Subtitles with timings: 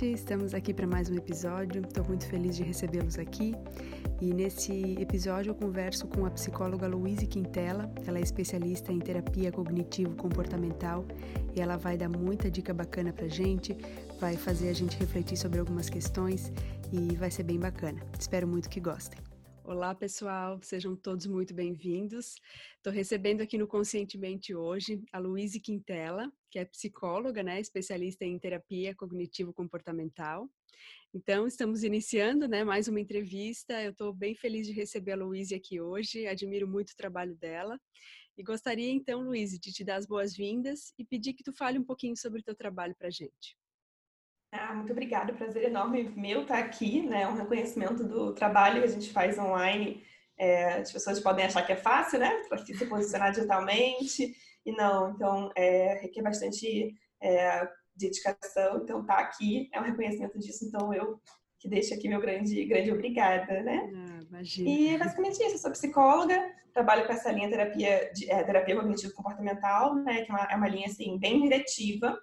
[0.00, 1.82] gente, estamos aqui para mais um episódio.
[1.82, 3.52] Estou muito feliz de recebê-los aqui.
[4.20, 7.92] E nesse episódio eu converso com a psicóloga Louise Quintela.
[8.06, 11.04] Ela é especialista em terapia cognitivo-comportamental
[11.54, 13.76] e ela vai dar muita dica bacana para gente,
[14.18, 16.50] vai fazer a gente refletir sobre algumas questões
[16.90, 18.00] e vai ser bem bacana.
[18.18, 19.18] Espero muito que gostem.
[19.62, 22.36] Olá, pessoal, sejam todos muito bem-vindos.
[22.76, 28.38] Estou recebendo aqui no Conscientemente hoje a Luíse Quintela, que é psicóloga, né, especialista em
[28.38, 30.50] terapia cognitivo-comportamental.
[31.14, 33.80] Então, estamos iniciando né, mais uma entrevista.
[33.82, 37.78] Eu estou bem feliz de receber a Luíse aqui hoje, admiro muito o trabalho dela.
[38.36, 41.84] E gostaria, então, Luíse, de te dar as boas-vindas e pedir que tu fale um
[41.84, 43.56] pouquinho sobre o teu trabalho para a gente.
[44.52, 47.28] Ah, muito obrigada, prazer enorme meu estar aqui, né?
[47.28, 50.04] Um reconhecimento do trabalho que a gente faz online.
[50.36, 52.42] É, as pessoas podem achar que é fácil, né?
[52.48, 55.10] Para se posicionar digitalmente, e não.
[55.10, 58.78] Então, é, requer bastante é, dedicação.
[58.82, 60.64] Então, tá aqui é um reconhecimento disso.
[60.64, 61.20] Então, eu
[61.60, 63.90] que deixo aqui meu grande, grande obrigada, né?
[63.94, 64.70] Ah, imagina.
[64.70, 65.56] E basicamente isso.
[65.56, 70.22] Eu sou psicóloga, trabalho com essa linha terapia, de, é, terapia cognitivo-comportamental, né?
[70.22, 72.18] Que é uma, é uma linha assim bem diretiva.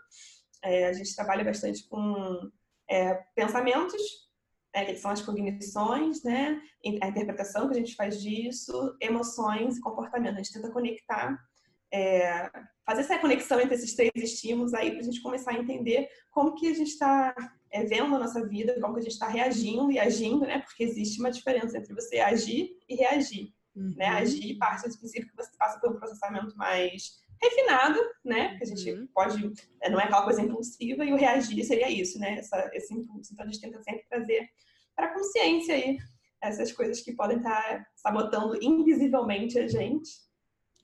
[0.63, 2.49] É, a gente trabalha bastante com
[2.89, 4.01] é, pensamentos,
[4.73, 6.59] é, que são as cognições, né?
[7.03, 10.33] A interpretação que a gente faz disso, emoções e comportamento.
[10.33, 11.37] A gente tenta conectar,
[11.91, 12.49] é,
[12.85, 16.55] fazer essa conexão entre esses três estímulos aí para a gente começar a entender como
[16.55, 17.33] que a gente está
[17.71, 20.59] é, vendo a nossa vida, como que a gente está reagindo e agindo, né?
[20.59, 23.53] Porque existe uma diferença entre você agir e reagir.
[23.75, 23.83] Né?
[23.83, 23.93] Uhum.
[23.95, 24.07] Né?
[24.07, 28.57] Agir parte do princípio que você passa por um processamento mais refinado, né?
[28.57, 29.07] Que a gente uhum.
[29.13, 32.39] pode, é, não é aquela coisa impulsiva, e o reagir seria isso, né?
[32.39, 33.33] Essa, esse impulso.
[33.33, 34.49] Então a gente tenta sempre trazer
[34.95, 35.97] para a consciência aí
[36.41, 40.26] essas coisas que podem estar sabotando invisivelmente a gente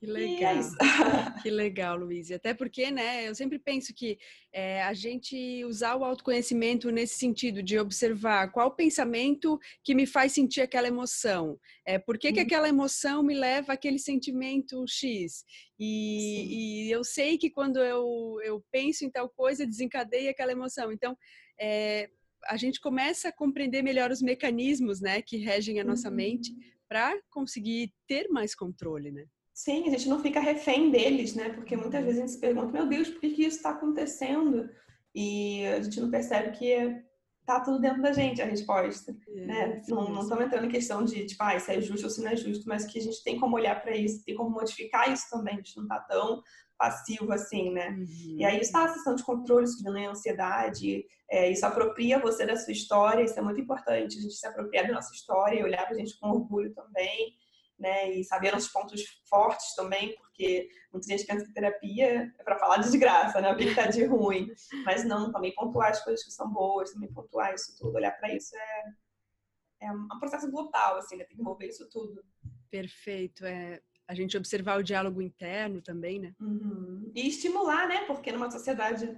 [0.04, 0.58] que legal.
[0.58, 0.59] É
[1.42, 2.30] que legal, Luiz.
[2.30, 4.18] Até porque, né, eu sempre penso que
[4.52, 10.34] é, a gente usar o autoconhecimento nesse sentido de observar qual pensamento que me faz
[10.34, 11.58] sentir aquela emoção.
[11.86, 12.45] É, por que, que uhum.
[12.45, 15.45] aquela emoção me leva àquele sentimento X?
[15.80, 20.92] E, e, eu sei que quando eu, eu penso em tal coisa, desencadeia aquela emoção.
[20.92, 21.17] Então,
[21.58, 22.10] é,
[22.45, 26.16] a gente começa a compreender melhor os mecanismos né, que regem a nossa uhum.
[26.16, 26.54] mente
[26.89, 29.26] para conseguir ter mais controle, né?
[29.53, 31.49] Sim, a gente não fica refém deles, né?
[31.49, 34.67] Porque muitas vezes a gente se pergunta, meu Deus, por que, que isso está acontecendo?
[35.14, 37.03] E a gente não percebe que
[37.45, 39.81] tá tudo dentro da gente a resposta, é, né?
[39.87, 42.36] Não estamos entrando em questão de, tipo, ah, se é justo ou se não é
[42.36, 45.55] justo, mas que a gente tem como olhar para isso, tem como modificar isso também,
[45.55, 46.41] a gente não tá tão
[46.77, 47.89] passivo assim, né?
[47.89, 48.37] Uhum.
[48.39, 52.45] E aí está a sessão de controle, isso diminui a ansiedade, é, isso apropria você
[52.45, 55.64] da sua história, isso é muito importante, a gente se apropriar da nossa história e
[55.64, 57.35] olhar pra gente com orgulho também
[57.83, 58.10] né?
[58.14, 62.77] E saber os pontos fortes também, porque muita gente pensa que terapia é para falar
[62.77, 63.52] de desgraça, né?
[63.52, 64.49] O que está de ruim.
[64.86, 68.33] Mas não, também pontuar as coisas que são boas, também pontuar isso tudo, olhar para
[68.33, 68.83] isso é,
[69.82, 71.26] é um processo global, assim, né?
[71.26, 72.23] Tem que envolver isso tudo.
[72.71, 73.45] Perfeito.
[73.45, 76.33] É, a gente observar o diálogo interno também, né?
[76.39, 77.11] Uhum.
[77.14, 78.05] E estimular, né?
[78.05, 79.14] Porque numa sociedade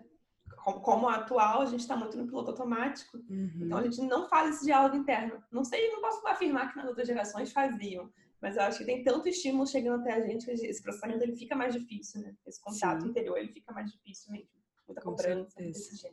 [0.55, 3.17] como a atual, a gente está muito no piloto automático.
[3.29, 3.51] Uhum.
[3.61, 5.43] Então a gente não faz esse diálogo interno.
[5.51, 8.11] Não sei, não posso afirmar que nas outras gerações faziam,
[8.45, 11.35] mas eu acho que tem tanto estímulo chegando até a gente que esse processamento ele
[11.35, 12.35] fica mais difícil, né?
[12.45, 13.09] Esse contato Sim.
[13.09, 14.49] interior ele fica mais difícil mesmo.
[14.87, 16.09] Muita Com cobrança, certeza.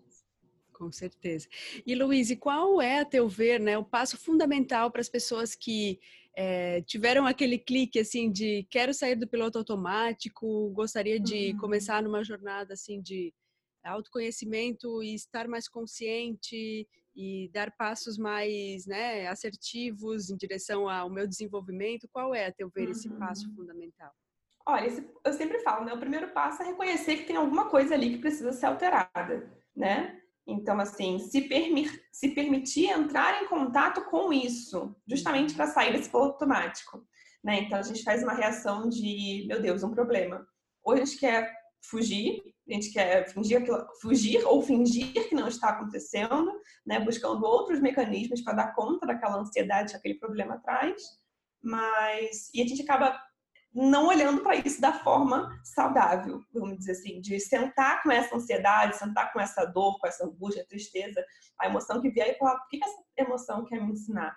[0.72, 1.47] Com certeza.
[1.87, 6.00] E Luiz, qual é, a teu ver, né, o passo fundamental para as pessoas que
[6.34, 11.59] é, tiveram aquele clique assim de quero sair do piloto automático, gostaria de uhum.
[11.59, 13.34] começar numa jornada assim de
[13.84, 21.26] autoconhecimento e estar mais consciente e dar passos mais né, assertivos em direção ao meu
[21.26, 22.08] desenvolvimento?
[22.10, 23.56] Qual é, a teu ver, esse passo uhum.
[23.56, 24.12] fundamental?
[24.66, 25.92] Olha, esse, eu sempre falo, né?
[25.92, 30.20] O primeiro passo é reconhecer que tem alguma coisa ali que precisa ser alterada, né?
[30.46, 36.10] Então, assim, se, permi se permitir entrar em contato com isso, justamente para sair desse
[36.10, 37.06] piloto automático,
[37.42, 37.60] né?
[37.60, 40.46] Então, a gente faz uma reação de, meu Deus, um problema.
[40.84, 41.52] Ou a gente quer
[41.84, 43.64] fugir, a gente quer fingir,
[44.00, 46.52] fugir ou fingir que não está acontecendo,
[46.86, 47.00] né?
[47.00, 51.02] buscando outros mecanismos para dar conta daquela ansiedade que aquele problema traz,
[51.62, 53.19] mas e a gente acaba
[53.74, 58.98] não olhando para isso da forma saudável, vamos dizer assim, de sentar com essa ansiedade,
[58.98, 61.25] sentar com essa dor, com essa angústia, tristeza,
[61.58, 64.36] a emoção que vier e falar, o que essa emoção quer me ensinar?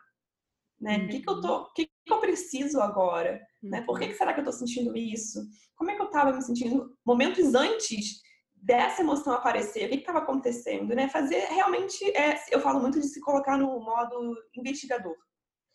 [0.79, 0.99] Né?
[0.99, 3.41] O que, que eu tô, o que, que eu preciso agora?
[3.61, 3.81] Né?
[3.81, 5.41] Por que, que será que eu estou sentindo isso?
[5.75, 8.21] Como é que eu estava me sentindo momentos antes
[8.65, 9.85] dessa emoção aparecer?
[9.85, 10.95] O que estava acontecendo?
[10.95, 11.07] Né?
[11.07, 15.15] Fazer realmente, é, eu falo muito de se colocar no modo investigador.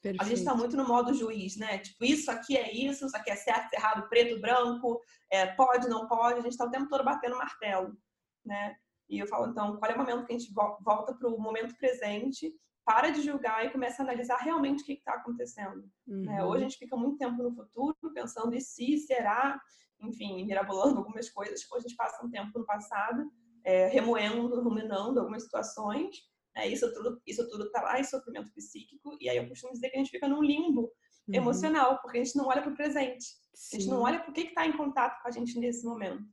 [0.02, 0.22] Perfeito.
[0.22, 1.78] A gente está muito no modo juiz, né?
[1.78, 4.98] Tipo, isso aqui é isso, isso aqui é certo, errado, preto, branco,
[5.30, 6.40] é, pode, não pode.
[6.40, 7.96] A gente está o tempo todo batendo martelo,
[8.44, 8.74] né?
[9.08, 11.76] E eu falo, então, qual é o momento que a gente volta para o momento
[11.76, 12.52] presente,
[12.90, 15.88] para de julgar e começa a analisar realmente o que está acontecendo.
[16.08, 16.24] Uhum.
[16.24, 16.44] Né?
[16.44, 19.60] Hoje a gente fica muito tempo no futuro, pensando e se, será,
[20.00, 21.60] enfim, mirabolando algumas coisas.
[21.70, 23.30] Hoje a gente passa um tempo no passado,
[23.62, 26.16] é, remoendo, ruminando algumas situações.
[26.56, 26.66] Né?
[26.66, 29.16] Isso tudo isso tudo está lá em sofrimento psíquico.
[29.20, 30.80] E aí eu costumo dizer que a gente fica num limbo
[31.28, 31.34] uhum.
[31.36, 33.24] emocional, porque a gente não olha para o presente.
[33.54, 33.76] Sim.
[33.76, 36.24] A gente não olha para o que está em contato com a gente nesse momento.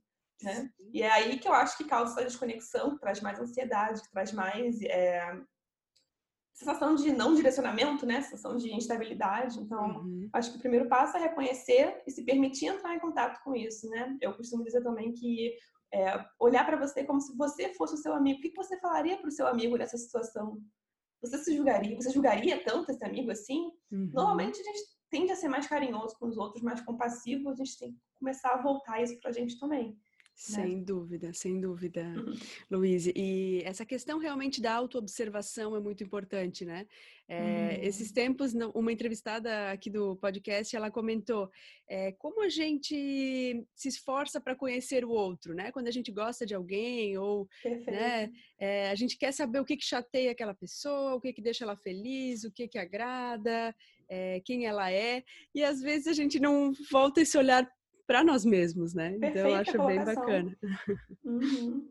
[0.42, 0.68] Né?
[0.92, 4.10] E é aí que eu acho que causa essa desconexão, que traz mais ansiedade, que
[4.10, 5.40] traz mais é,
[6.58, 8.20] sensação de não direcionamento, né?
[8.20, 9.60] Sensação de instabilidade.
[9.60, 10.28] Então, uhum.
[10.32, 13.88] acho que o primeiro passo é reconhecer e se permitir entrar em contato com isso,
[13.88, 14.18] né?
[14.20, 15.54] Eu costumo dizer também que
[15.94, 18.40] é, olhar para você como se você fosse o seu amigo.
[18.40, 20.60] O que você falaria para o seu amigo nessa situação?
[21.22, 21.94] Você se julgaria?
[21.94, 23.70] Você julgaria tanto esse amigo assim?
[23.92, 24.10] Uhum.
[24.12, 27.50] Normalmente a gente tende a ser mais carinhoso com os outros, mais compassivo.
[27.50, 29.96] A gente tem que começar a voltar isso para a gente também.
[30.38, 30.84] Sem né?
[30.84, 32.32] dúvida, sem dúvida, uhum.
[32.70, 33.08] Luiz.
[33.08, 36.86] E essa questão realmente da autoobservação é muito importante, né?
[37.26, 37.82] É, uhum.
[37.82, 41.50] Esses tempos, uma entrevistada aqui do podcast, ela comentou
[41.88, 45.72] é, como a gente se esforça para conhecer o outro, né?
[45.72, 47.48] Quando a gente gosta de alguém ou
[47.88, 48.30] né,
[48.60, 51.64] é, a gente quer saber o que, que chateia aquela pessoa, o que, que deixa
[51.64, 53.74] ela feliz, o que, que agrada,
[54.44, 55.22] quem ela é.
[55.52, 57.68] E às vezes a gente não volta esse olhar
[58.08, 59.10] para nós mesmos, né?
[59.10, 60.58] Perfeita então eu acho bem bacana.
[61.22, 61.86] Uhum.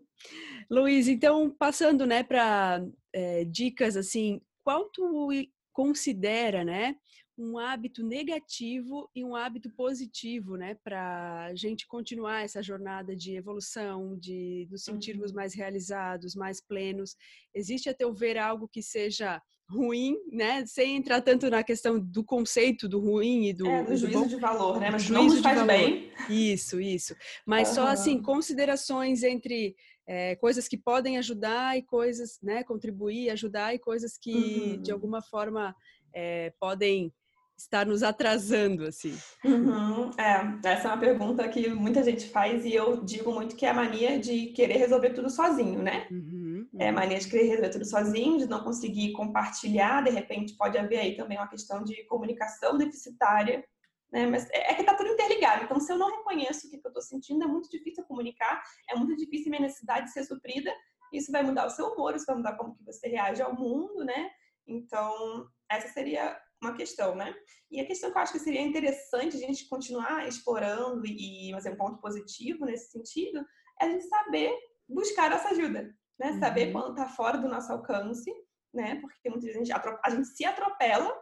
[0.68, 2.84] Luiz, então passando, né, para
[3.14, 5.30] é, dicas assim, qual tu
[5.72, 6.96] considera, né,
[7.38, 13.36] um hábito negativo e um hábito positivo, né, para a gente continuar essa jornada de
[13.36, 15.36] evolução, de nos sentirmos uhum.
[15.36, 17.16] mais realizados, mais plenos.
[17.54, 20.66] Existe a teu ver algo que seja ruim, né?
[20.66, 24.28] Sem entrar tanto na questão do conceito do ruim e do, é, do juízo bom,
[24.28, 24.90] de valor, né?
[24.90, 26.12] Mas juízo não faz bem.
[26.30, 27.16] Isso, isso.
[27.46, 27.76] Mas uhum.
[27.76, 29.76] só assim considerações entre
[30.08, 32.64] é, coisas que podem ajudar e coisas, né?
[32.64, 34.82] Contribuir, ajudar e coisas que uhum.
[34.82, 35.76] de alguma forma
[36.14, 37.14] é, podem
[37.58, 39.18] estar nos atrasando, assim?
[39.44, 43.66] Uhum, é, essa é uma pergunta que muita gente faz e eu digo muito que
[43.66, 46.08] é a mania de querer resolver tudo sozinho, né?
[46.12, 46.80] Uhum, uhum.
[46.80, 50.78] É a mania de querer resolver tudo sozinho, de não conseguir compartilhar, de repente pode
[50.78, 53.66] haver aí também uma questão de comunicação deficitária,
[54.12, 54.28] né?
[54.28, 56.94] Mas é, é que tá tudo interligado, então se eu não reconheço o que eu
[56.94, 60.72] tô sentindo, é muito difícil comunicar, é muito difícil minha necessidade ser suprida,
[61.12, 64.06] isso vai mudar o seu humor, isso vai mudar como que você reage ao mundo,
[64.06, 64.30] né?
[64.68, 67.36] Então, essa seria uma questão, né?
[67.70, 71.72] E a questão que eu acho que seria interessante a gente continuar explorando e fazer
[71.72, 73.46] um ponto positivo nesse sentido
[73.80, 74.58] é a gente saber
[74.88, 76.32] buscar essa ajuda, né?
[76.32, 76.40] Uhum.
[76.40, 78.34] Saber quando está fora do nosso alcance,
[78.74, 78.96] né?
[79.02, 81.14] Porque muitas vezes a gente, a gente se atropela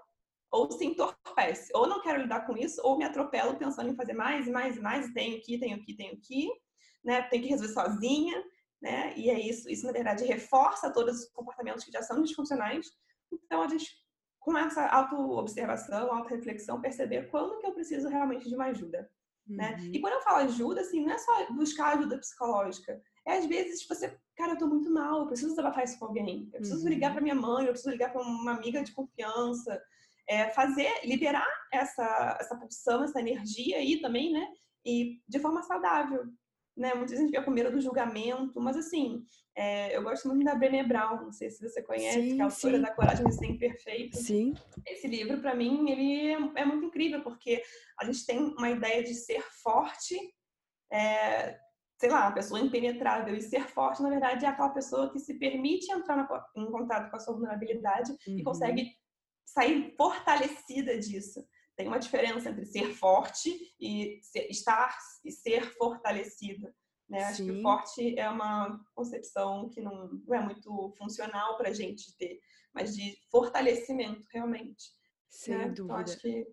[0.52, 1.72] ou se entorpece.
[1.76, 5.12] Ou não quero lidar com isso, ou me atropelo pensando em fazer mais, mais, mais,
[5.14, 6.50] tenho que, tenho que, tenho que,
[7.04, 7.24] né?
[7.24, 8.44] Tenho que resolver sozinha,
[8.82, 9.14] né?
[9.18, 12.88] E é isso, isso na verdade reforça todos os comportamentos que já são disfuncionais.
[13.32, 14.05] Então a gente
[14.46, 19.10] com essa auto-observação, auto-reflexão, perceber quando que eu preciso realmente de uma ajuda.
[19.50, 19.56] Uhum.
[19.56, 19.76] Né?
[19.92, 23.02] E quando eu falo ajuda, assim, não é só buscar ajuda psicológica.
[23.26, 26.48] É às vezes você, cara, eu tô muito mal, eu preciso desabafar isso com alguém.
[26.54, 26.90] Eu preciso uhum.
[26.90, 29.82] ligar para minha mãe, eu preciso ligar para uma amiga de confiança.
[30.30, 34.48] É, fazer, liberar essa, essa pulsão, essa energia aí também, né?
[34.86, 36.24] E de forma saudável
[36.76, 36.94] né?
[36.94, 39.24] Muita gente fica com medo do julgamento, mas assim,
[39.56, 42.44] é, eu gosto muito da Brené Brown, não sei se você conhece, sim, que é
[42.44, 42.82] a autora sim.
[42.82, 44.18] da Coragem de Ser Imperfeito.
[44.18, 44.54] Sim.
[44.86, 47.64] Esse livro, para mim, ele é, é, muito incrível, porque
[48.00, 50.16] a gente tem uma ideia de ser forte,
[50.92, 51.58] é,
[51.98, 55.40] sei lá, uma pessoa impenetrável, e ser forte, na verdade, é aquela pessoa que se
[55.40, 58.38] permite entrar na, em contato com a sua vulnerabilidade uhum.
[58.40, 58.92] e consegue
[59.46, 66.74] sair fortalecida disso tem uma diferença entre ser forte e ser, estar e ser fortalecido.
[67.10, 67.24] Né?
[67.24, 72.16] Acho que forte é uma concepção que não, não é muito funcional para a gente
[72.18, 72.40] ter,
[72.74, 74.86] mas de fortalecimento realmente.
[75.30, 75.66] Sem né?
[75.66, 75.84] dúvida.
[75.84, 76.48] Então, acho que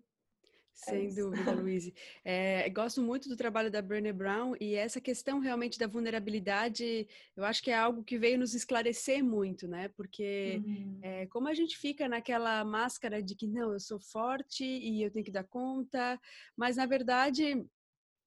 [0.73, 1.91] Sem é dúvida, Luiz.
[2.25, 7.45] É, gosto muito do trabalho da Brené Brown e essa questão realmente da vulnerabilidade, eu
[7.45, 9.89] acho que é algo que veio nos esclarecer muito, né?
[9.89, 10.99] Porque uhum.
[11.01, 15.11] é, como a gente fica naquela máscara de que não, eu sou forte e eu
[15.11, 16.19] tenho que dar conta,
[16.57, 17.63] mas na verdade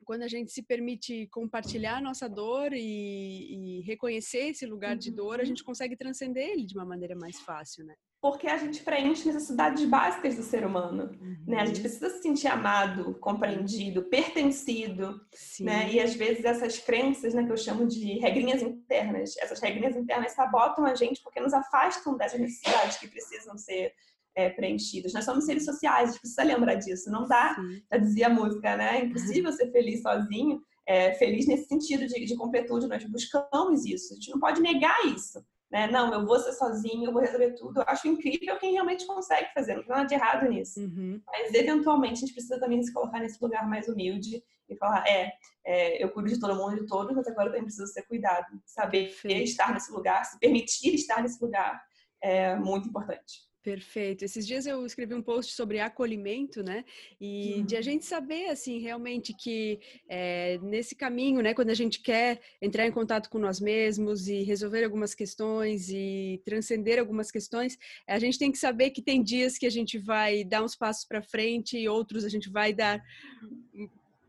[0.04, 4.98] quando a gente se permite compartilhar a nossa dor e, e reconhecer esse lugar uhum.
[4.98, 5.46] de dor, a uhum.
[5.46, 7.94] gente consegue transcender ele de uma maneira mais fácil, né?
[8.30, 11.36] Porque a gente preenche necessidades básicas do ser humano, uhum.
[11.46, 11.60] né?
[11.60, 11.82] A gente uhum.
[11.82, 15.64] precisa se sentir amado, compreendido, pertencido, Sim.
[15.64, 15.92] né?
[15.92, 20.32] E às vezes essas crenças, né, que eu chamo de regrinhas internas, essas regrinhas internas
[20.32, 23.92] sabotam a gente porque nos afastam dessas necessidades que precisam ser
[24.34, 25.12] é, preenchidas.
[25.12, 27.08] Nós somos seres sociais, a gente precisa lembrar disso.
[27.08, 27.82] Não dá, Sim.
[27.92, 28.98] já dizia a música, né?
[28.98, 30.60] É impossível ser feliz sozinho.
[30.84, 34.96] é, feliz nesse sentido de, de completude, nós buscamos isso, a gente não pode negar
[35.06, 35.44] isso.
[35.70, 35.88] Né?
[35.88, 37.80] Não, eu vou ser sozinho, eu vou resolver tudo.
[37.80, 40.80] Eu acho incrível quem realmente consegue fazer, não tem nada de errado nisso.
[40.80, 41.20] Uhum.
[41.26, 45.32] Mas, eventualmente, a gente precisa também se colocar nesse lugar mais humilde e falar: é,
[45.64, 48.46] é eu cuido de todo mundo, de todos, mas agora eu também preciso ser cuidado.
[48.64, 51.82] Saber estar nesse lugar, se permitir estar nesse lugar
[52.22, 53.45] é muito importante.
[53.66, 54.24] Perfeito.
[54.24, 56.84] Esses dias eu escrevi um post sobre acolhimento, né?
[57.20, 57.64] E uhum.
[57.64, 57.82] de a uhum.
[57.82, 62.92] gente saber, assim, realmente que é, nesse caminho, né, quando a gente quer entrar em
[62.92, 68.52] contato com nós mesmos e resolver algumas questões e transcender algumas questões, a gente tem
[68.52, 71.88] que saber que tem dias que a gente vai dar uns passos para frente e
[71.88, 73.02] outros a gente vai dar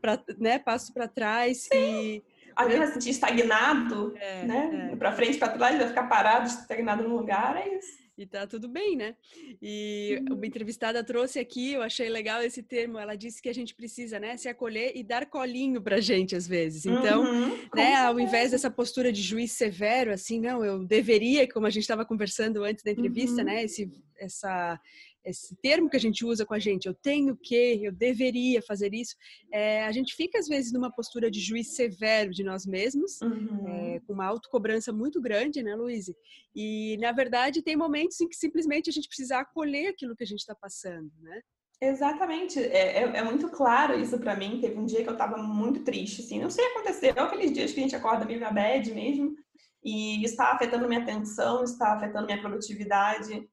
[0.00, 1.78] pra, né, passo para trás Sim.
[1.78, 2.22] e
[2.56, 4.90] alguém vai se sentir estagnado, é, né?
[4.92, 4.96] É.
[4.96, 8.07] Para frente, para trás, vai ficar parado, estagnado no lugar, é isso.
[8.18, 9.14] E tá tudo bem, né?
[9.62, 10.44] E uma uhum.
[10.44, 14.36] entrevistada trouxe aqui, eu achei legal esse termo, ela disse que a gente precisa, né,
[14.36, 16.84] se acolher e dar colinho pra gente às vezes.
[16.84, 21.66] Então, uhum, né, ao invés dessa postura de juiz severo, assim, não, eu deveria, como
[21.66, 23.46] a gente estava conversando antes da entrevista, uhum.
[23.46, 24.80] né, esse, essa
[25.28, 28.94] esse termo que a gente usa com a gente, eu tenho que, eu deveria fazer
[28.94, 29.14] isso,
[29.52, 33.68] é, a gente fica às vezes numa postura de juiz severo de nós mesmos, uhum.
[33.68, 36.06] é, com uma autocobrança muito grande, né, Luiz?
[36.54, 40.26] E na verdade tem momentos em que simplesmente a gente precisa acolher aquilo que a
[40.26, 41.40] gente está passando, né?
[41.80, 44.60] Exatamente, é, é, é, muito claro isso para mim.
[44.60, 47.52] Teve um dia que eu tava muito triste, assim, não sei o que aconteceu, aqueles
[47.52, 49.36] dias que a gente acorda meio na bad mesmo,
[49.84, 53.48] e isso está afetando minha atenção, está afetando minha produtividade.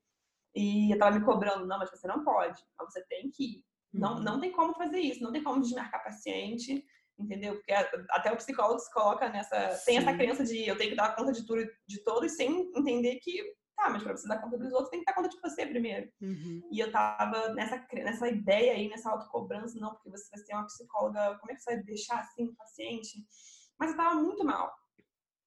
[0.56, 3.66] E eu tava me cobrando, não, mas você não pode, mas você tem que ir.
[3.94, 4.24] Não, uhum.
[4.24, 6.86] não tem como fazer isso, não tem como desmarcar paciente,
[7.18, 7.56] entendeu?
[7.56, 7.72] Porque
[8.10, 9.72] até o psicólogo se coloca nessa.
[9.72, 9.86] Sim.
[9.86, 13.16] Tem essa crença de eu tenho que dar conta de tudo de todos sem entender
[13.18, 13.44] que,
[13.76, 16.10] tá, mas para você dar conta dos outros, tem que dar conta de você primeiro.
[16.22, 16.62] Uhum.
[16.72, 20.66] E eu tava nessa, nessa ideia aí, nessa autocobrança, não, porque você vai ser uma
[20.66, 23.26] psicóloga, como é que você vai deixar assim o paciente?
[23.80, 24.74] Mas eu tava muito mal.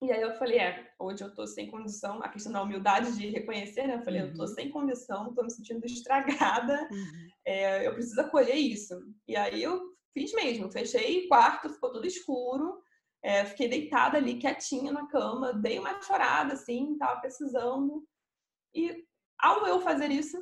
[0.00, 3.28] E aí eu falei, é, hoje eu tô sem condição, a questão da humildade de
[3.31, 3.97] reconhecer, né?
[3.97, 4.28] Eu falei, uhum.
[4.28, 4.49] eu tô uhum.
[4.49, 7.28] sem condição, tô me sentindo estragada, uhum.
[7.45, 8.95] é, eu preciso acolher isso.
[9.26, 9.81] E aí eu
[10.14, 12.81] fiz mesmo, fechei o quarto, ficou tudo escuro,
[13.23, 18.07] é, fiquei deitada ali, quietinha na cama, dei uma chorada, assim, tava precisando.
[18.73, 19.05] E
[19.37, 20.40] ao eu fazer isso,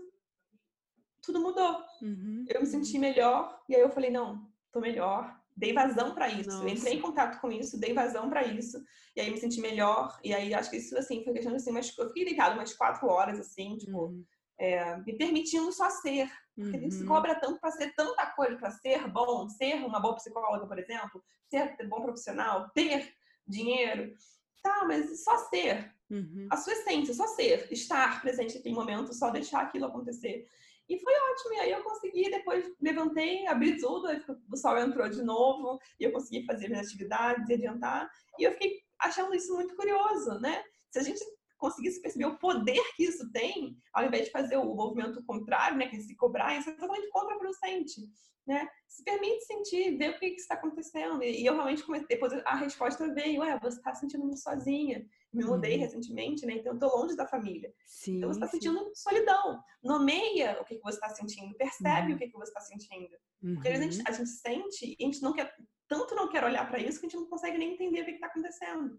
[1.23, 1.83] tudo mudou.
[2.03, 2.45] Uhum.
[2.47, 6.51] Eu me senti melhor, e aí eu falei, não, tô melhor, dei vazão para isso.
[6.51, 6.69] Nossa.
[6.69, 8.83] Entrei em contato com isso, dei vazão para isso.
[9.15, 10.19] E aí me senti melhor.
[10.23, 13.09] E aí acho que isso, assim, foi questão assim, mas eu fiquei deitada umas quatro
[13.09, 14.25] horas, assim, tipo, uhum.
[14.59, 16.31] é, me permitindo só ser.
[16.55, 16.77] Porque uhum.
[16.77, 20.17] a gente se cobra tanto para ser tanta coisa, para ser bom, ser uma boa
[20.17, 23.15] psicóloga, por exemplo, ser bom profissional, ter
[23.47, 24.15] dinheiro.
[24.63, 25.95] Tá, mas só ser.
[26.11, 26.47] Uhum.
[26.51, 30.47] A sua essência, só ser, estar presente naquele momento, só deixar aquilo acontecer.
[30.89, 31.55] E foi ótimo.
[31.55, 34.09] E aí eu consegui, depois levantei, abri tudo,
[34.51, 38.09] o sol entrou de novo, e eu consegui fazer minhas atividades e adiantar.
[38.39, 40.63] E eu fiquei achando isso muito curioso, né?
[40.91, 41.21] Se a gente
[41.59, 45.89] conseguisse perceber o poder que isso tem, ao invés de fazer o movimento contrário, né,
[45.89, 48.03] que é se cobrar, isso é totalmente contraproducente,
[48.47, 48.69] né?
[48.87, 51.23] Se permite sentir, ver o que está acontecendo.
[51.23, 55.05] E eu realmente comecei, depois a resposta veio, ué, você está sentindo muito sozinha.
[55.37, 55.81] Me mudei uhum.
[55.81, 56.55] recentemente, né?
[56.55, 57.73] Então eu tô longe da família.
[57.85, 59.63] Sim, então você está sentindo solidão.
[59.83, 62.17] Nomeia o que, que você está sentindo, percebe uhum.
[62.17, 63.15] o que, que você está sentindo.
[63.55, 64.05] Porque a gente, uhum.
[64.07, 65.55] a gente sente e a gente não quer,
[65.87, 68.13] tanto não quer olhar para isso que a gente não consegue nem entender o que
[68.13, 68.99] está acontecendo.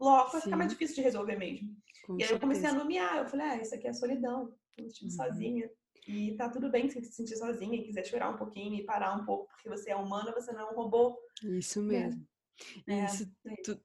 [0.00, 1.68] Logo, vai ficar mais difícil de resolver mesmo.
[2.06, 2.34] Com e aí certeza.
[2.34, 5.10] eu comecei a nomear, eu falei, ah, isso aqui é solidão, tô me uhum.
[5.10, 5.70] sozinha.
[6.06, 9.24] E tá tudo bem se sentir sozinha e quiser chorar um pouquinho e parar um
[9.24, 11.18] pouco, porque você é humana, você não é um robô.
[11.42, 12.06] Isso né?
[12.06, 12.26] mesmo.
[12.86, 13.04] É.
[13.06, 13.54] Isso, é.
[13.62, 13.80] Tu,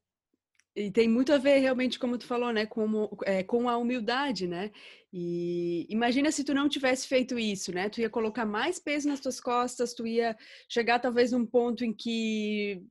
[0.80, 4.48] e tem muito a ver realmente, como tu falou, né, com, é, com a humildade,
[4.48, 4.72] né?
[5.12, 7.90] E imagina se tu não tivesse feito isso, né?
[7.90, 10.38] Tu ia colocar mais peso nas tuas costas, tu ia
[10.70, 12.82] chegar talvez num ponto em que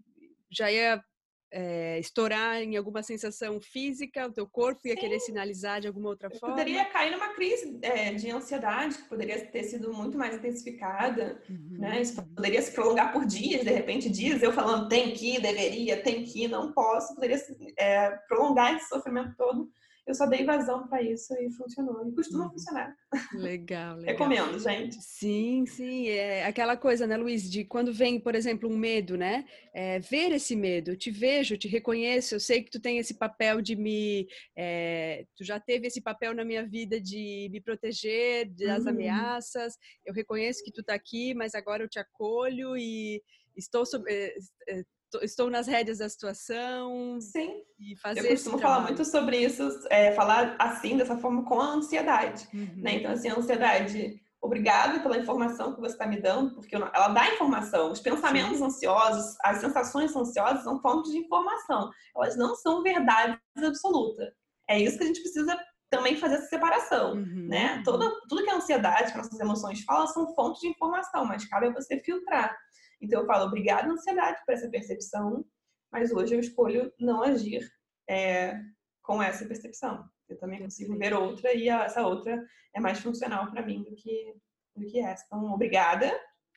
[0.50, 1.02] já ia
[1.50, 5.00] é, estourar em alguma sensação física, o teu corpo ia Sim.
[5.00, 6.56] querer sinalizar de alguma outra forma.
[6.56, 11.78] Poderia cair numa crise é, de ansiedade, que poderia ter sido muito mais intensificada, uhum.
[11.78, 12.02] né?
[12.02, 16.24] Isso poderia se prolongar por dias, de repente, dias eu falando tem que, deveria, tem
[16.24, 17.38] que, não posso, poderia
[17.78, 19.70] é, prolongar esse sofrimento todo
[20.08, 22.08] eu só dei vazão para isso e funcionou.
[22.08, 22.50] E costuma uhum.
[22.52, 22.96] funcionar.
[23.34, 24.12] Legal, legal.
[24.12, 24.96] Recomendo, gente.
[25.02, 26.08] Sim, sim.
[26.08, 29.44] É aquela coisa, né, Luiz, de quando vem, por exemplo, um medo, né?
[29.74, 30.92] É, ver esse medo.
[30.92, 34.26] Eu te vejo, eu te reconheço, eu sei que tu tem esse papel de me.
[34.56, 38.88] É, tu já teve esse papel na minha vida de me proteger das uhum.
[38.88, 39.76] ameaças.
[40.06, 43.22] Eu reconheço que tu tá aqui, mas agora eu te acolho e
[43.54, 43.84] estou.
[44.08, 44.34] É,
[44.70, 44.82] é,
[45.22, 47.18] estou nas rédeas da situação.
[47.20, 47.62] Sim.
[47.78, 51.74] E fazer Eu costumo falar muito sobre isso, é, falar assim, dessa forma, com a
[51.74, 52.48] ansiedade.
[52.52, 52.74] Uhum.
[52.76, 52.94] Né?
[52.94, 57.32] Então, assim, a ansiedade, obrigada pela informação que você está me dando, porque ela dá
[57.32, 57.90] informação.
[57.90, 58.64] Os pensamentos Sim.
[58.64, 61.90] ansiosos, as sensações ansiosas são fontes de informação.
[62.16, 64.32] Elas não são verdade absoluta.
[64.68, 65.58] É isso que a gente precisa
[65.90, 67.47] também fazer essa separação, uhum.
[67.49, 67.83] né?
[67.85, 71.66] Toda, tudo que é ansiedade, que nossas emoções falam, são fontes de informação, mas cabe
[71.66, 72.57] a você filtrar.
[73.00, 75.45] Então eu falo, obrigada, ansiedade, por essa percepção,
[75.90, 77.66] mas hoje eu escolho não agir
[78.09, 78.61] é,
[79.02, 80.04] com essa percepção.
[80.28, 84.35] Eu também consigo ver outra e essa outra é mais funcional para mim do que,
[84.76, 85.25] do que essa.
[85.26, 86.12] Então, obrigada.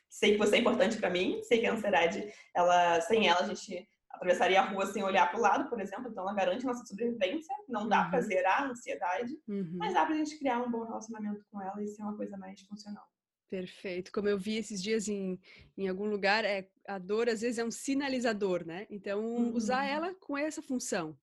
[0.10, 1.42] Sei que você é importante para mim.
[1.44, 3.88] Sei que a ansiedade, ela, sem ela, a gente
[4.22, 6.08] atravessaria a rua sem olhar para o lado, por exemplo.
[6.10, 7.54] Então, ela garante nossa sobrevivência.
[7.68, 8.12] Não dá uhum.
[8.12, 9.78] para zerar a ansiedade, uhum.
[9.78, 12.38] mas dá para a gente criar um bom relacionamento com ela e ser uma coisa
[12.38, 13.04] mais funcional.
[13.50, 14.12] Perfeito.
[14.12, 15.40] Como eu vi esses dias em,
[15.76, 18.86] em algum lugar, é, a dor às vezes é um sinalizador, né?
[18.90, 19.56] Então, uhum.
[19.56, 21.18] usar ela com essa função.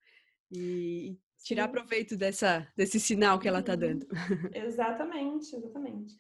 [0.50, 1.72] E, tirar Sim.
[1.72, 4.06] proveito dessa, desse sinal que ela está dando.
[4.54, 6.14] Exatamente, exatamente.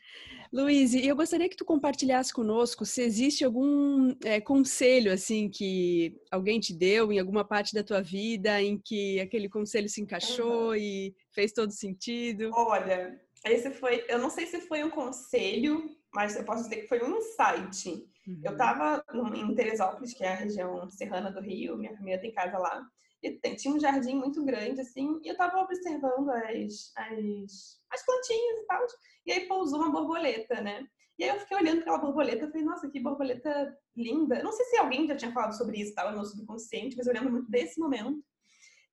[0.52, 6.58] Luiz, eu gostaria que tu compartilhasse conosco se existe algum é, conselho assim que alguém
[6.58, 10.74] te deu em alguma parte da tua vida em que aquele conselho se encaixou uhum.
[10.74, 12.50] e fez todo sentido.
[12.54, 16.88] Olha, esse foi, eu não sei se foi um conselho, mas eu posso dizer que
[16.88, 17.90] foi um insight.
[18.26, 18.40] Uhum.
[18.42, 22.56] Eu estava em Teresópolis, que é a região serrana do Rio, minha família tem casa
[22.58, 22.82] lá.
[23.22, 28.58] E tinha um jardim muito grande, assim, e eu tava observando as, as, as plantinhas
[28.60, 28.86] e tal.
[29.26, 30.86] E aí pousou uma borboleta, né?
[31.18, 34.40] E aí eu fiquei olhando aquela borboleta e falei, nossa, que borboleta linda.
[34.42, 37.12] Não sei se alguém já tinha falado sobre isso, estava no meu subconsciente, mas eu
[37.12, 38.22] lembro muito desse momento.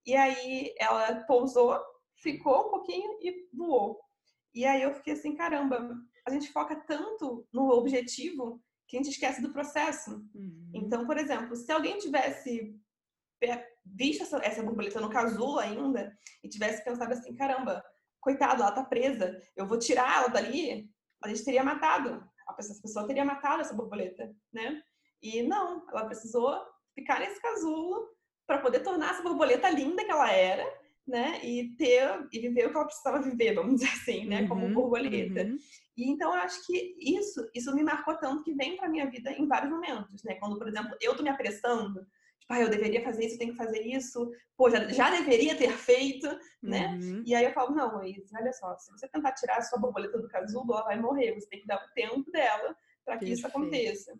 [0.06, 1.80] E aí ela pousou,
[2.18, 4.00] ficou um pouquinho e voou.
[4.56, 9.12] E aí eu fiquei assim, caramba, a gente foca tanto no objetivo que a gente
[9.12, 10.26] esquece do processo.
[10.34, 10.72] Uhum.
[10.74, 12.76] Então, por exemplo, se alguém tivesse
[13.86, 17.84] visto essa, essa borboleta no casulo ainda e tivesse pensado assim, caramba,
[18.20, 20.90] coitada, ela tá presa, eu vou tirar ela dali,
[21.24, 24.82] a gente teria matado, a pessoa, pessoa teria matado essa borboleta, né?
[25.22, 26.60] E não, ela precisou
[26.94, 28.08] ficar nesse casulo
[28.48, 30.66] para poder tornar essa borboleta linda que ela era,
[31.08, 31.40] né?
[31.44, 34.48] E ter e viver o que ela precisava viver, vamos dizer assim, né?
[34.48, 35.44] Como uhum, borboleta.
[35.44, 35.58] Uhum.
[35.98, 39.32] E então eu acho que isso, isso me marcou tanto que vem para minha vida
[39.32, 40.36] em vários momentos, né?
[40.36, 42.06] Quando, por exemplo, eu tô me apressando
[42.48, 45.72] pai, eu deveria fazer isso, eu tenho que fazer isso, pô, já, já deveria ter
[45.78, 46.28] feito,
[46.62, 46.98] né?
[47.02, 47.24] Uhum.
[47.26, 50.18] E aí eu falo, não, Luiz, olha só, se você tentar tirar a sua borboleta
[50.18, 53.46] do casulo, ela vai morrer, você tem que dar o tempo dela para que isso
[53.46, 54.18] aconteça.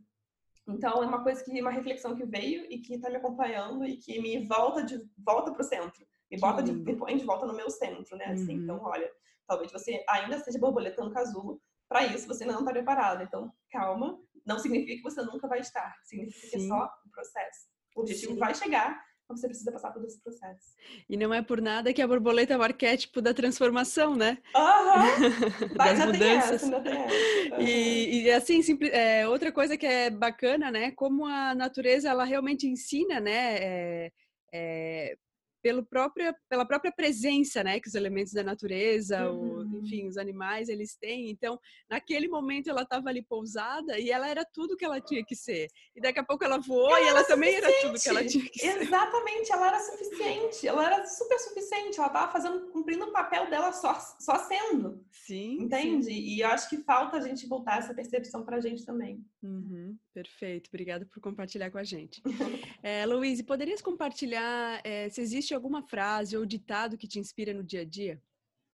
[0.68, 3.98] Então, é uma coisa que, uma reflexão que veio e que está me acompanhando e
[3.98, 6.06] que me volta de volta para o centro.
[6.32, 8.26] Me bota de, me põe de volta no meu centro, né?
[8.26, 8.64] Assim, uhum.
[8.64, 9.12] então, olha,
[9.46, 13.22] talvez você ainda esteja borboleta no casulo, para isso você não está preparado.
[13.22, 16.50] Então, calma, não significa que você nunca vai estar, significa Sim.
[16.50, 17.75] que é só o processo.
[17.96, 18.40] O objetivo Sim.
[18.40, 20.76] vai chegar, mas você precisa passar por esse processo.
[21.10, 24.38] E não é por nada que a borboleta é o arquétipo da transformação, né?
[24.56, 25.74] Uhum.
[25.76, 26.64] das mudanças.
[26.64, 27.62] Essa, uhum.
[27.66, 30.92] e, e, assim, simples, é, outra coisa que é bacana, né?
[30.92, 33.56] Como a natureza ela realmente ensina, né?
[33.58, 34.12] É,
[34.54, 35.18] é,
[35.66, 39.82] pelo própria, pela própria presença, né, que os elementos da natureza, uhum.
[39.82, 41.32] enfim, os animais, eles têm.
[41.32, 45.36] Então, naquele momento ela estava ali pousada e ela era tudo que ela tinha que
[45.36, 45.68] ser.
[45.96, 48.48] E daqui a pouco ela voou ela e ela também era tudo que ela tinha
[48.48, 48.80] que ser.
[48.80, 50.68] Exatamente, ela era suficiente.
[50.68, 51.98] Ela era super suficiente.
[51.98, 55.04] Ela estava fazendo, cumprindo o papel dela só, só sendo.
[55.12, 55.64] Sim.
[55.64, 56.06] Entende?
[56.06, 56.12] Sim.
[56.12, 59.26] E eu acho que falta a gente voltar essa percepção para a gente também.
[59.42, 60.68] Uhum, perfeito.
[60.68, 62.22] Obrigada por compartilhar com a gente.
[62.84, 67.64] é, Luiz, poderias compartilhar é, se existe alguma frase ou ditado que te inspira no
[67.64, 68.22] dia a dia?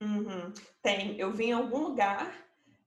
[0.01, 0.51] Uhum.
[0.81, 1.19] Tem.
[1.19, 2.33] Eu vim em algum lugar,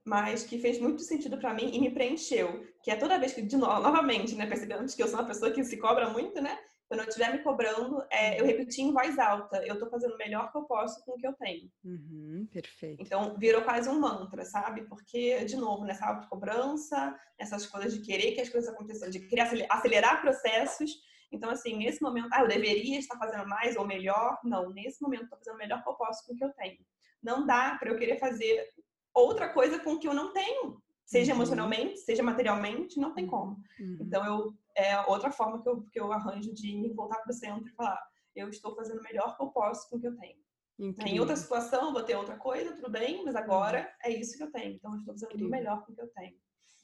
[0.03, 2.65] mas que fez muito sentido para mim e me preencheu.
[2.83, 5.51] Que é toda vez que, de novo, novamente, né, percebendo que eu sou uma pessoa
[5.51, 6.57] que se cobra muito, né?
[6.87, 9.57] Quando eu estiver me cobrando, é, eu repetir em voz alta.
[9.65, 11.71] Eu estou fazendo o melhor que eu posso com o que eu tenho.
[11.83, 13.01] Uhum, perfeito.
[13.01, 14.83] Então, virou quase um mantra, sabe?
[14.83, 19.65] Porque, de novo, nessa autocobrança, nessas coisas de querer que as coisas aconteçam, de querer
[19.67, 20.91] acelerar processos,
[21.35, 24.39] então, assim, nesse momento, ah, eu deveria estar fazendo mais ou melhor.
[24.43, 26.77] Não, nesse momento, estou fazendo o melhor que eu posso com o que eu tenho.
[27.21, 28.67] Não dá para eu querer fazer
[29.13, 30.81] outra coisa com o que eu não tenho.
[31.05, 31.39] Seja uhum.
[31.39, 33.57] emocionalmente, seja materialmente, não tem como.
[33.79, 33.97] Uhum.
[34.01, 37.33] Então, eu, é outra forma que eu, que eu arranjo de me voltar para o
[37.33, 38.01] centro e falar:
[38.35, 40.37] eu estou fazendo o melhor que eu posso com o que eu tenho.
[40.79, 41.13] Incrível.
[41.13, 44.11] Em outra situação, vou ter outra coisa, tudo bem, mas agora uhum.
[44.11, 44.73] é isso que eu tenho.
[44.73, 46.35] Então, eu estou fazendo o melhor com o que eu tenho.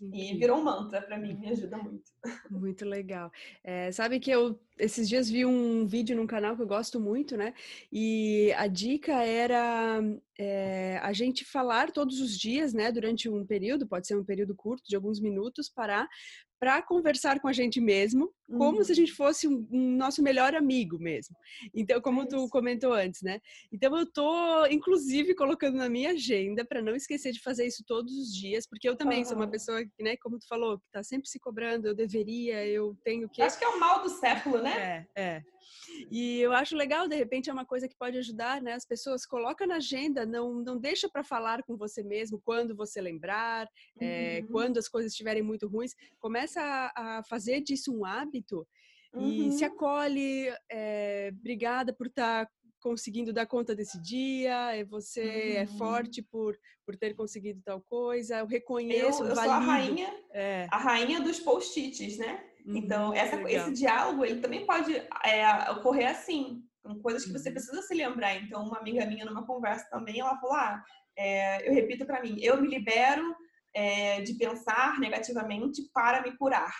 [0.02, 2.12] E virou um mantra para mim, me ajuda muito.
[2.50, 3.32] Muito legal.
[3.64, 7.38] É, sabe que eu esses dias vi um vídeo num canal que eu gosto muito,
[7.38, 7.54] né?
[7.92, 10.02] E a dica era
[10.40, 12.92] é, a gente falar todos os dias, né?
[12.92, 16.08] Durante um período, pode ser um período curto, de alguns minutos, parar
[16.60, 18.84] para conversar com a gente mesmo, como uhum.
[18.84, 21.36] se a gente fosse um, um, nosso melhor amigo mesmo.
[21.74, 23.40] Então, como é tu comentou antes, né?
[23.72, 28.14] Então, eu tô, inclusive, colocando na minha agenda para não esquecer de fazer isso todos
[28.14, 29.26] os dias, porque eu também uhum.
[29.26, 32.66] sou uma pessoa que, né, como tu falou, que tá sempre se cobrando, eu deveria,
[32.66, 33.42] eu tenho que.
[33.42, 35.08] Acho que é o mal do século, né?
[35.16, 35.44] É, é.
[36.10, 38.74] E eu acho legal, de repente é uma coisa que pode ajudar, né?
[38.74, 43.02] As pessoas coloca na agenda, não, não deixa para falar com você mesmo quando você
[43.02, 43.68] lembrar,
[44.00, 44.48] é, uhum.
[44.52, 45.96] quando as coisas estiverem muito ruins.
[46.20, 48.68] Começa a, a fazer disso um hábito
[49.14, 49.52] e uhum.
[49.52, 50.48] se acolhe.
[50.70, 55.62] É, obrigada por estar tá conseguindo dar conta desse dia, eh, você é uhum.
[55.62, 60.12] é forte por, por ter conseguido tal coisa, eu reconheço, eu, eu sou a rainha,
[60.32, 60.68] é.
[60.70, 62.44] a rainha dos post-its, né?
[62.66, 64.96] Uhum, então, essa, esse diálogo, ele também pode
[65.26, 67.56] é, ocorrer assim, com coisas que você uhum.
[67.56, 68.36] precisa se lembrar.
[68.36, 70.84] Então, uma amiga minha, numa conversa também, ela falou, ah,
[71.18, 73.36] é, eu repito para mim, eu me libero
[73.74, 76.74] é, de pensar negativamente para me curar.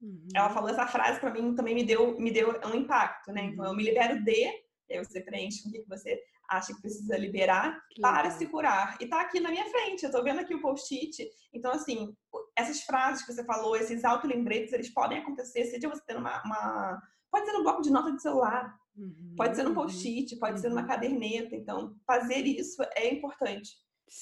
[0.00, 0.28] Uhum.
[0.34, 3.44] Ela falou essa frase para mim, também me deu, me deu um impacto, né?
[3.44, 4.44] Então, eu me libero de,
[4.90, 8.38] aí você preenche o que você acha que precisa liberar que para legal.
[8.38, 8.96] se curar.
[9.00, 11.28] E tá aqui na minha frente, eu tô vendo aqui o post-it.
[11.52, 12.14] Então, assim,
[12.58, 17.02] essas frases que você falou, esses autolembretes, eles podem acontecer, seja você tendo uma, uma...
[17.30, 20.54] Pode ser no bloco de nota de celular, uhum, pode ser no uhum, post-it, pode
[20.54, 20.58] uhum.
[20.58, 20.88] ser numa uhum.
[20.88, 21.54] caderneta.
[21.54, 23.70] Então, fazer isso é importante.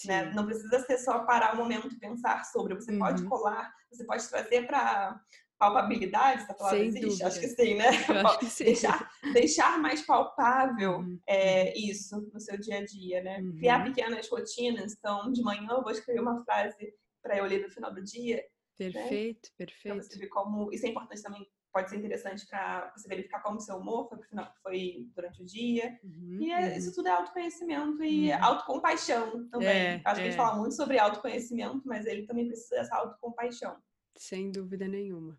[0.05, 0.33] Né?
[0.35, 2.75] Não precisa ser só parar o momento e pensar sobre.
[2.75, 2.99] Você uhum.
[2.99, 5.18] pode colar, você pode trazer para
[5.59, 7.07] palpabilidade, essa palavra Sem existe?
[7.07, 7.27] Dúvida.
[7.29, 7.88] Acho que sim, né?
[7.88, 8.64] Acho que sim.
[8.64, 11.18] Deixar, deixar mais palpável uhum.
[11.27, 13.38] é, isso no seu dia a dia, né?
[13.38, 13.57] Uhum.
[13.57, 14.92] Criar pequenas rotinas.
[14.92, 16.92] Então, de manhã eu vou escrever uma frase
[17.27, 18.43] para eu ler no final do dia.
[18.79, 19.67] Perfeito, né?
[19.67, 19.97] perfeito.
[19.97, 21.47] Pra você ver como isso é importante também.
[21.73, 25.99] Pode ser interessante para você verificar como seu humor foi, final, foi durante o dia.
[26.03, 26.77] Uhum, e é, uhum.
[26.77, 28.45] isso tudo é autoconhecimento e uhum.
[28.45, 29.69] autocompaixão também.
[29.69, 30.23] É, Acho é.
[30.23, 30.37] que a gente é.
[30.37, 33.77] fala muito sobre autoconhecimento, mas ele também precisa dessa autocompaixão.
[34.17, 35.39] Sem dúvida nenhuma.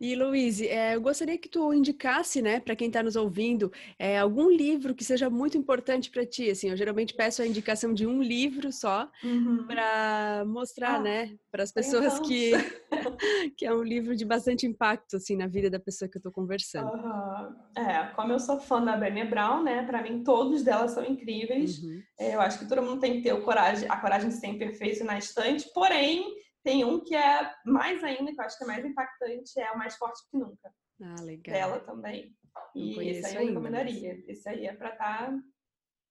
[0.00, 4.18] E Luiz, é, eu gostaria que tu indicasse, né, para quem está nos ouvindo, é,
[4.18, 6.50] algum livro que seja muito importante para ti.
[6.50, 9.66] Assim, eu geralmente peço a indicação de um livro só uhum.
[9.66, 12.52] para mostrar, ah, né, para as pessoas que
[13.56, 16.32] que é um livro de bastante impacto assim na vida da pessoa que eu estou
[16.32, 16.90] conversando.
[16.92, 17.54] Uhum.
[17.76, 21.82] É, como eu sou fã da Brené Brown, né, para mim todos delas são incríveis.
[21.82, 22.02] Uhum.
[22.18, 25.04] É, eu acho que todo mundo tem que ter coragem, a coragem de ser imperfeito
[25.04, 28.84] na estante, porém tem um que é mais ainda, que eu acho que é mais
[28.84, 30.74] impactante, é o Mais Forte Que Nunca.
[31.02, 31.54] Ah, legal.
[31.54, 32.34] Dela também.
[32.74, 34.14] e esse aí eu recomendaria.
[34.14, 34.28] Mas...
[34.28, 35.38] Esse aí é para estar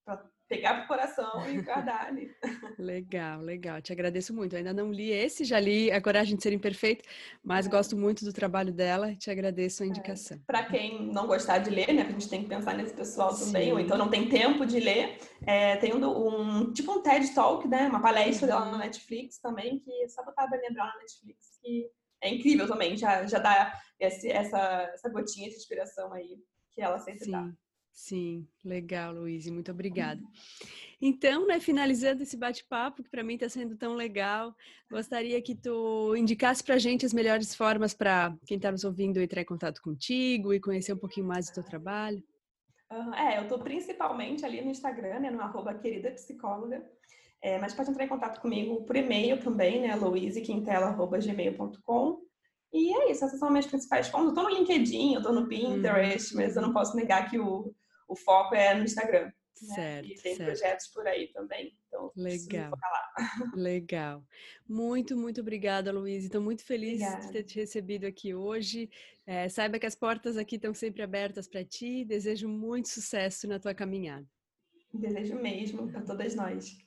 [0.05, 2.31] tá, pegar pro coração e guardar ali.
[2.77, 3.81] legal, legal.
[3.81, 4.53] Te agradeço muito.
[4.53, 7.03] Eu ainda não li esse, já li A Coragem de Ser Imperfeito,
[7.43, 7.69] mas é.
[7.69, 9.15] gosto muito do trabalho dela.
[9.15, 9.89] Te agradeço a é.
[9.89, 10.37] indicação.
[10.37, 10.41] É.
[10.45, 12.03] Para quem não gostar de ler, né?
[12.03, 13.71] A gente tem que pensar nesse pessoal também, Sim.
[13.71, 15.17] ou então não tem tempo de ler.
[15.45, 17.87] É, tem um, um, tipo um TED Talk, né?
[17.87, 21.89] Uma palestra dela no Netflix também, que é só botar a lembrar na Netflix, que
[22.21, 24.59] é incrível também, já, já dá esse, essa,
[24.93, 26.37] essa gotinha de inspiração aí
[26.71, 27.31] que ela sempre Sim.
[27.31, 27.51] dá.
[27.93, 30.19] Sim, legal, Luiz, muito obrigada.
[30.99, 34.55] Então, né, finalizando esse bate-papo, que para mim está sendo tão legal,
[34.89, 39.21] gostaria que tu indicasse para a gente as melhores formas para quem está nos ouvindo
[39.21, 42.23] entrar em contato contigo e conhecer um pouquinho mais do teu trabalho.
[43.15, 46.83] é, eu estou principalmente ali no Instagram, né, no arroba querida psicóloga,
[47.41, 52.23] é, mas pode entrar em contato comigo por e-mail também, né, louisequintela.gmail.com.
[52.73, 54.29] E é isso, essas são as minhas principais fontes.
[54.29, 56.41] Eu tô no LinkedIn, eu tô no Pinterest, uhum.
[56.41, 57.71] mas eu não posso negar que o,
[58.13, 59.25] o foco é no Instagram.
[59.25, 59.75] Né?
[59.75, 60.49] Certo, e tem certo.
[60.49, 61.77] projetos por aí também.
[61.87, 62.71] Então, Legal.
[63.55, 64.23] Legal.
[64.67, 66.25] Muito, muito obrigada, Luiz.
[66.25, 67.25] Estou muito feliz obrigada.
[67.25, 68.89] de ter te recebido aqui hoje.
[69.25, 72.03] É, saiba que as portas aqui estão sempre abertas para ti.
[72.03, 74.27] Desejo muito sucesso na tua caminhada.
[74.93, 76.77] Desejo mesmo para todas nós.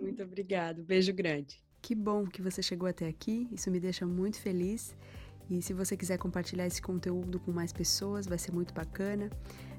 [0.00, 0.82] Muito obrigada.
[0.82, 1.62] Beijo grande.
[1.80, 3.48] Que bom que você chegou até aqui.
[3.52, 4.96] Isso me deixa muito feliz.
[5.48, 9.30] E se você quiser compartilhar esse conteúdo com mais pessoas, vai ser muito bacana.